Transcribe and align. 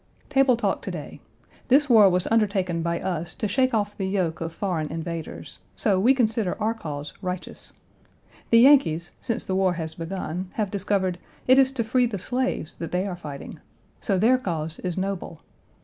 Table 0.29 0.57
talk 0.57 0.81
to 0.81 0.89
day: 0.89 1.19
This 1.67 1.87
war 1.87 2.09
was 2.09 2.25
undertaken 2.31 2.81
by 2.81 2.99
us 3.01 3.35
to 3.35 3.47
shake 3.47 3.71
off 3.71 3.95
the 3.95 4.07
yoke 4.07 4.41
of 4.41 4.51
foreign 4.51 4.91
invaders. 4.91 5.59
So 5.75 5.99
we 5.99 6.15
consider 6.15 6.59
our 6.59 6.73
cause 6.73 7.13
righteous. 7.21 7.73
The 8.49 8.61
Yankees, 8.61 9.11
since 9.21 9.45
the 9.45 9.53
war 9.53 9.73
has 9.73 9.93
begun, 9.93 10.49
have 10.53 10.71
discovered 10.71 11.19
it 11.47 11.59
is 11.59 11.71
to 11.73 11.83
free 11.83 12.07
the 12.07 12.17
slaves 12.17 12.73
that 12.79 12.91
they 12.91 13.05
are 13.05 13.15
fighting. 13.15 13.59
So 13.99 14.17
their 14.17 14.39
cause 14.39 14.79
is 14.79 14.97
noble. 14.97 15.41